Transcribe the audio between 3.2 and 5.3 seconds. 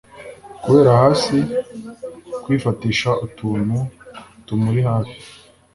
utuntu tumuri hafi